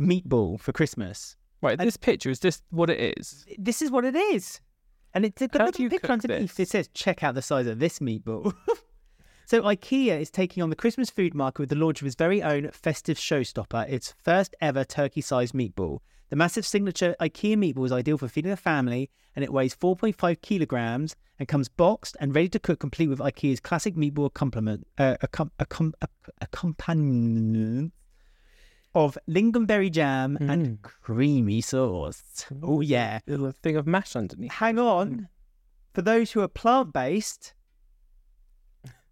[0.00, 1.36] meatball for Christmas.
[1.62, 3.44] Right, And- this picture is this what it is?
[3.58, 4.60] This is what it is,
[5.14, 6.58] and it's a How do little picture underneath.
[6.60, 8.54] It says, "Check out the size of this meatball."
[9.46, 12.42] so IKEA is taking on the Christmas food market with the launch of its very
[12.42, 16.00] own festive showstopper, its first ever turkey-sized meatball.
[16.28, 20.40] The massive signature IKEA meatball is ideal for feeding a family, and it weighs 4.5
[20.42, 25.16] kilograms and comes boxed and ready to cook, complete with IKEA's classic meatball accompaniment, uh,
[25.22, 25.92] accom- accom-
[26.40, 27.92] accompaniment
[28.94, 30.82] of lingonberry jam and Mm.
[30.82, 32.46] creamy sauce.
[32.62, 33.20] Oh yeah.
[33.28, 34.52] A thing of mash underneath.
[34.52, 35.28] Hang on.
[35.94, 37.52] For those who are plant based,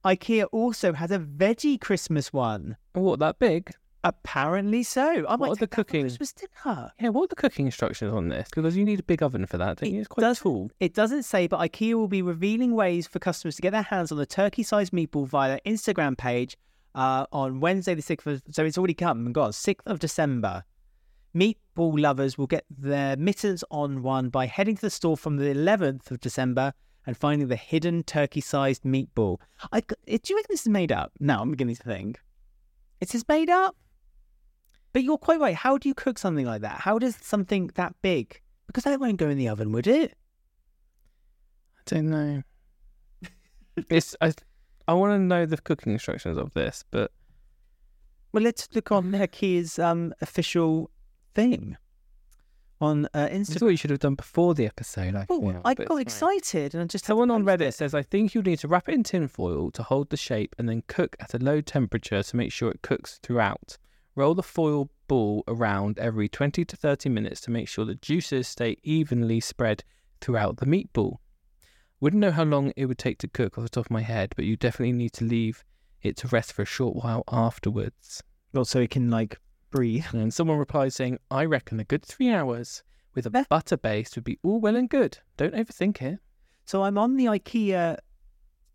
[0.05, 2.77] IKEA also has a veggie Christmas one.
[2.95, 3.73] What that big?
[4.05, 5.25] Apparently so.
[5.29, 6.93] I might are the take that for cooking- Christmas dinner.
[7.01, 8.49] Yeah, what are the cooking instructions on this?
[8.55, 9.97] Because you need a big oven for that, don't you?
[9.97, 10.71] It It's quite does- tall.
[10.81, 14.13] It doesn't say, but IKEA will be revealing ways for customers to get their hands
[14.13, 16.57] on the turkey-sized meatball via their Instagram page
[16.95, 18.43] uh, on Wednesday, the sixth of.
[18.51, 19.53] So it's already come and gone.
[19.53, 20.65] Sixth of December.
[21.35, 25.47] Meatball lovers will get their mittens on one by heading to the store from the
[25.47, 26.73] 11th of December
[27.07, 29.39] and finding the hidden turkey-sized meatball.
[29.73, 31.13] I, do you reckon this is made up?
[31.19, 32.21] No, I'm beginning to think.
[33.01, 33.75] It is made up.
[34.95, 35.55] But you're quite right.
[35.57, 36.81] How do you cook something like that?
[36.81, 38.41] How does something that big?
[38.69, 40.15] Because that won't go in the oven, would it?
[41.77, 42.43] I don't know.
[43.91, 44.33] it's I
[44.87, 47.11] I want to know the cooking instructions of this, but
[48.33, 50.91] Well, let's look on IKEA's um, official
[51.35, 51.77] thing
[52.81, 55.15] on uh, this is what you should have done before the episode.
[55.15, 56.01] I Oh, feel, I got it's fine.
[56.37, 57.75] excited and I just Someone on Reddit it.
[57.75, 60.55] says, I think you'll need to wrap it in tin foil to hold the shape
[60.59, 63.79] and then cook at a low temperature to make sure it cooks throughout.
[64.17, 68.47] Roll the foil ball around every 20 to 30 minutes to make sure the juices
[68.47, 69.83] stay evenly spread
[70.21, 71.17] throughout the meatball.
[72.01, 74.35] Wouldn't know how long it would take to cook off the top of my head,
[74.37, 75.65] but you definitely need to leave
[76.03, 78.23] it to rest for a short while afterwards.
[78.53, 79.39] Well, so it can like
[79.71, 80.07] breathe.
[80.13, 82.83] And someone replies saying, I reckon a good three hours
[83.15, 85.19] with a butter base would be all well and good.
[85.37, 86.21] Don't overthink it.
[86.67, 87.99] So I'm on the IKEA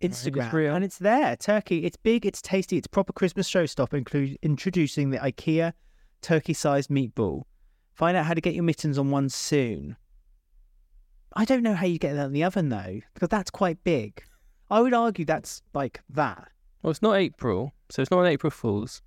[0.01, 0.75] Instagram reel.
[0.75, 1.35] and it's there.
[1.35, 1.85] Turkey.
[1.85, 2.25] It's big.
[2.25, 2.77] It's tasty.
[2.77, 3.93] It's proper Christmas showstopper.
[3.95, 5.73] Include introducing the IKEA
[6.21, 7.43] turkey-sized meatball.
[7.93, 9.97] Find out how to get your mittens on one soon.
[11.35, 14.23] I don't know how you get that in the oven though, because that's quite big.
[14.69, 16.47] I would argue that's like that.
[16.81, 19.01] Well, it's not April, so it's not an April Fool's.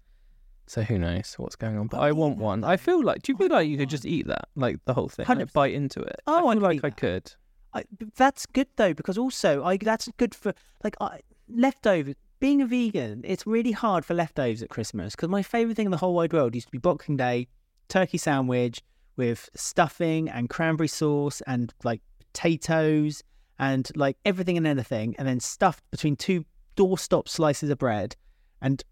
[0.66, 1.88] So who knows what's going on?
[1.88, 2.64] But Oh, I want one.
[2.64, 3.22] I feel like.
[3.22, 5.52] Do you feel like you could just eat that, like the whole thing, like 100%.
[5.52, 6.16] bite into it?
[6.26, 6.96] Oh, I I'd feel like eat I that.
[6.96, 7.32] could.
[7.74, 7.84] I,
[8.16, 10.54] that's good though because also I that's good for
[10.84, 12.14] like I, leftovers.
[12.40, 15.92] Being a vegan, it's really hard for leftovers at Christmas because my favorite thing in
[15.92, 17.46] the whole wide world used to be Boxing Day,
[17.88, 18.82] turkey sandwich
[19.16, 23.22] with stuffing and cranberry sauce and like potatoes
[23.60, 26.44] and like everything and anything, and then stuffed between two
[26.76, 28.16] doorstop slices of bread
[28.60, 28.82] and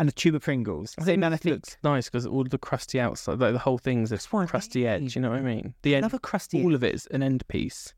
[0.00, 0.94] and a tube of Pringles.
[0.98, 3.58] I think man, I this think looks nice because all the crusty outside, like the
[3.58, 5.14] whole thing's a That's what I crusty edge.
[5.14, 5.74] You know what I mean?
[5.82, 6.64] The end, another crusty.
[6.64, 7.92] all of it is an end piece.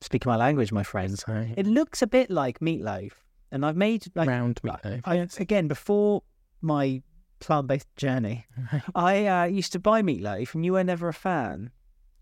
[0.00, 1.24] Speaking my language, my friends.
[1.26, 3.10] So, It looks a bit like meatloaf,
[3.50, 5.02] and I've made like round meatloaf.
[5.04, 6.22] I, again, before
[6.62, 7.02] my
[7.40, 8.46] plant-based journey,
[8.94, 11.70] I uh, used to buy meatloaf, and you were never a fan,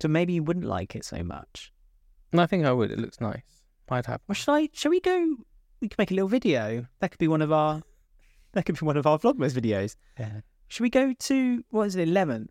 [0.00, 1.72] so maybe you wouldn't like it so much.
[2.32, 2.90] And I think I would.
[2.90, 3.42] It looks nice.
[3.90, 4.22] I'd have.
[4.30, 4.70] Or should I?
[4.72, 5.36] Shall we go?
[5.82, 6.86] We could make a little video.
[7.00, 7.82] That could be one of our.
[8.54, 9.96] That could be one of our Vlogmas videos.
[10.18, 10.40] Yeah.
[10.68, 12.08] Should we go to what is it?
[12.08, 12.50] Eleventh.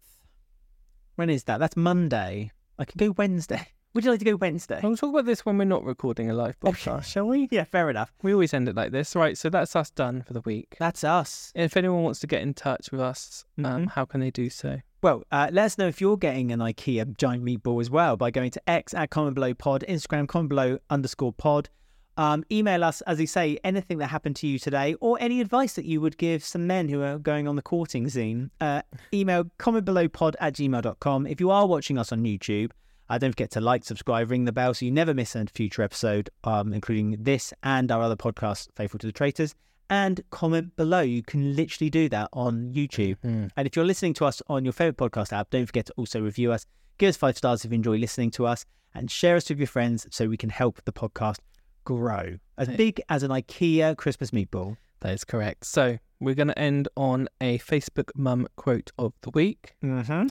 [1.16, 1.60] When is that?
[1.60, 2.52] That's Monday.
[2.78, 3.68] I could go Wednesday.
[3.94, 4.80] Would you like to go Wednesday?
[4.82, 7.48] We'll talk about this when we're not recording a live podcast, shall we?
[7.52, 8.12] Yeah, fair enough.
[8.24, 9.38] We always end it like this, right?
[9.38, 10.76] So that's us done for the week.
[10.80, 11.52] That's us.
[11.54, 13.90] If anyone wants to get in touch with us, um, Mhm.
[13.92, 14.80] how can they do so?
[15.04, 18.32] Well, uh, let us know if you're getting an IKEA giant meatball as well by
[18.32, 21.70] going to X at comment below pod, Instagram comment below underscore pod.
[22.18, 25.74] Um, email us, as you say, anything that happened to you today or any advice
[25.74, 28.52] that you would give some men who are going on the courting scene.
[28.62, 31.28] Uh, email comment below pod at gmail.com.
[31.28, 32.72] If you are watching us on YouTube,
[33.10, 35.82] uh, don't forget to like, subscribe, ring the bell so you never miss a future
[35.82, 39.56] episode, um, including this and our other podcast, Faithful to the Traitors.
[39.90, 41.02] And comment below.
[41.02, 43.18] You can literally do that on YouTube.
[43.22, 43.48] Hmm.
[43.58, 46.22] And if you're listening to us on your favorite podcast app, don't forget to also
[46.22, 46.66] review us,
[46.98, 49.68] give us five stars if you enjoy listening to us, and share us with your
[49.68, 51.38] friends so we can help the podcast
[51.84, 54.78] grow as big as an IKEA Christmas meatball.
[55.02, 55.66] That is correct.
[55.66, 59.76] So we're going to end on a Facebook mum quote of the week.
[59.84, 60.28] Mm-hmm.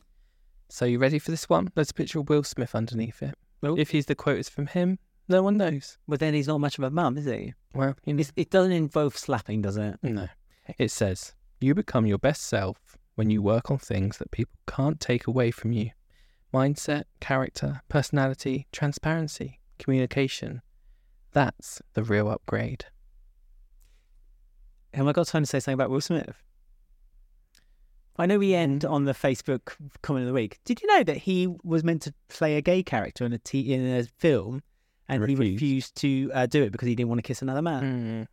[0.69, 1.71] So you ready for this one?
[1.75, 3.35] There's a picture of Will Smith underneath it.
[3.63, 3.77] Oh.
[3.77, 4.99] If he's the quote is from him,
[5.29, 5.99] no one knows.
[6.09, 7.55] But then he's not much of a mum, is he?
[7.75, 9.99] Well, you know, It's, it doesn't involve slapping, does it?
[10.03, 10.29] no.
[10.79, 15.01] It says, "You become your best self when you work on things that people can't
[15.01, 15.91] take away from you.
[16.55, 20.63] mindset, character, personality, transparency, communication.
[21.33, 22.85] That's the real upgrade.
[24.95, 26.43] Have I got time to say something about Will Smith?
[28.19, 29.73] I know we end on the Facebook
[30.03, 30.59] comment of the week.
[30.67, 33.73] Did you know that he was meant to play a gay character in a t-
[33.73, 34.63] in a film,
[35.09, 35.53] and he Refused.
[35.55, 37.83] refused to uh, do it because he didn't want to kiss another man?
[37.83, 38.27] Mm.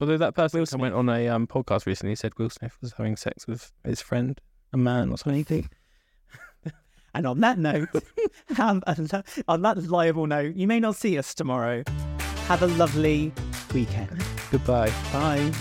[0.00, 3.16] Although that person Will went on a um, podcast recently said Will Smith was having
[3.16, 4.40] sex with his friend,
[4.72, 5.68] a man or something.
[7.14, 7.88] And on that note,
[8.58, 8.82] on
[9.62, 11.82] that liable note, you may not see us tomorrow.
[12.48, 13.30] Have a lovely
[13.74, 14.24] weekend.
[14.50, 14.90] Goodbye.
[15.12, 15.52] Bye.